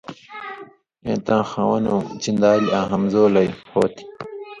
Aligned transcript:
اېں 1.05 1.19
تاں 1.25 1.43
خوانؤں 1.49 2.01
چیندالی 2.21 2.67
آں 2.79 2.85
ہمزولئ 2.93 3.47
ہو 3.71 3.81
تھی۔ 3.95 4.03